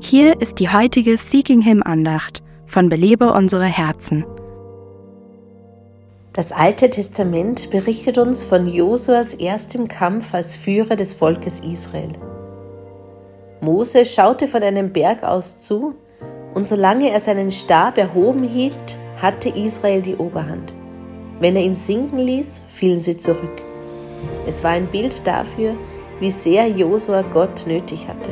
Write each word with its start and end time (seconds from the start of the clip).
Hier 0.00 0.40
ist 0.40 0.60
die 0.60 0.70
heutige 0.70 1.16
Seeking 1.16 1.60
Him 1.60 1.82
Andacht 1.82 2.40
von 2.66 2.88
Belebe 2.88 3.32
unsere 3.32 3.64
Herzen. 3.64 4.24
Das 6.32 6.52
Alte 6.52 6.88
Testament 6.88 7.70
berichtet 7.70 8.16
uns 8.16 8.44
von 8.44 8.68
Josuas 8.68 9.34
erstem 9.34 9.88
Kampf 9.88 10.34
als 10.34 10.54
Führer 10.54 10.94
des 10.94 11.14
Volkes 11.14 11.58
Israel. 11.60 12.12
Mose 13.60 14.06
schaute 14.06 14.46
von 14.46 14.62
einem 14.62 14.92
Berg 14.92 15.24
aus 15.24 15.62
zu, 15.62 15.96
und 16.54 16.68
solange 16.68 17.10
er 17.10 17.18
seinen 17.18 17.50
Stab 17.50 17.98
erhoben 17.98 18.44
hielt, 18.44 18.98
hatte 19.20 19.48
Israel 19.48 20.00
die 20.00 20.16
Oberhand. 20.16 20.72
Wenn 21.40 21.56
er 21.56 21.62
ihn 21.62 21.74
sinken 21.74 22.18
ließ, 22.18 22.62
fielen 22.68 23.00
sie 23.00 23.18
zurück. 23.18 23.62
Es 24.46 24.62
war 24.62 24.70
ein 24.70 24.86
Bild 24.86 25.26
dafür, 25.26 25.74
wie 26.20 26.30
sehr 26.30 26.68
Josua 26.68 27.22
Gott 27.22 27.66
nötig 27.66 28.06
hatte. 28.06 28.30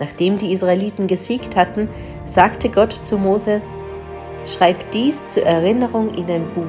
Nachdem 0.00 0.38
die 0.38 0.52
Israeliten 0.52 1.06
gesiegt 1.06 1.56
hatten, 1.56 1.88
sagte 2.24 2.68
Gott 2.68 2.92
zu 3.04 3.18
Mose, 3.18 3.62
Schreib 4.46 4.90
dies 4.90 5.26
zur 5.26 5.44
Erinnerung 5.44 6.12
in 6.14 6.30
ein 6.30 6.52
Buch. 6.52 6.64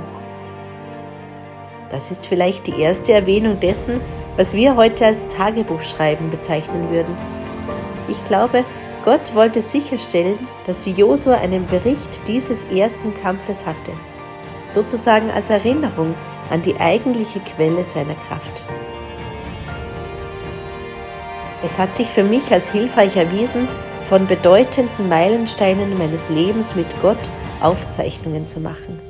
Das 1.90 2.10
ist 2.10 2.26
vielleicht 2.26 2.68
die 2.68 2.80
erste 2.80 3.12
Erwähnung 3.12 3.60
dessen, 3.60 4.00
was 4.38 4.56
wir 4.56 4.76
heute 4.76 5.06
als 5.06 5.28
Tagebuchschreiben 5.28 6.30
bezeichnen 6.30 6.90
würden. 6.90 7.16
Ich 8.08 8.24
glaube, 8.24 8.64
Gott 9.04 9.36
wollte 9.36 9.62
sicherstellen, 9.62 10.48
dass 10.66 10.86
Josua 10.86 11.36
einen 11.36 11.66
Bericht 11.66 12.28
dieses 12.28 12.64
ersten 12.66 13.14
Kampfes 13.22 13.66
hatte, 13.66 13.92
sozusagen 14.66 15.30
als 15.30 15.50
Erinnerung 15.50 16.16
an 16.50 16.62
die 16.62 16.76
eigentliche 16.80 17.40
Quelle 17.40 17.84
seiner 17.84 18.16
Kraft. 18.16 18.66
Es 21.66 21.80
hat 21.80 21.96
sich 21.96 22.06
für 22.06 22.24
mich 22.24 22.52
als 22.52 22.72
hilfreich 22.72 23.18
erwiesen, 23.18 23.68
von 24.08 24.28
bedeutenden 24.28 25.10
Meilensteinen 25.10 25.98
meines 25.98 26.30
Lebens 26.30 26.76
mit 26.76 26.86
Gott 27.02 27.18
Aufzeichnungen 27.60 28.46
zu 28.46 28.60
machen. 28.60 29.02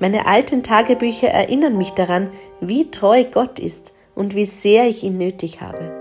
Meine 0.00 0.26
alten 0.26 0.64
Tagebücher 0.64 1.28
erinnern 1.28 1.78
mich 1.78 1.90
daran, 1.90 2.30
wie 2.60 2.90
treu 2.90 3.22
Gott 3.22 3.60
ist 3.60 3.94
und 4.16 4.34
wie 4.34 4.46
sehr 4.46 4.88
ich 4.88 5.04
ihn 5.04 5.16
nötig 5.16 5.60
habe. 5.60 5.92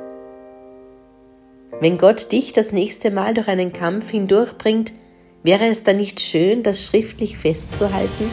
Wenn 1.79 1.99
Gott 1.99 2.31
dich 2.31 2.51
das 2.51 2.71
nächste 2.71 3.11
Mal 3.11 3.35
durch 3.35 3.47
einen 3.47 3.71
Kampf 3.71 4.09
hindurchbringt, 4.09 4.93
wäre 5.43 5.67
es 5.67 5.83
dann 5.83 5.97
nicht 5.97 6.19
schön, 6.19 6.63
das 6.63 6.83
schriftlich 6.83 7.37
festzuhalten? 7.37 8.31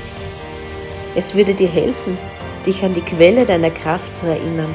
Es 1.15 1.35
würde 1.35 1.53
dir 1.53 1.69
helfen, 1.69 2.17
dich 2.65 2.83
an 2.83 2.95
die 2.95 3.03
Quelle 3.03 3.45
deiner 3.45 3.71
Kraft 3.71 4.17
zu 4.17 4.25
erinnern 4.25 4.75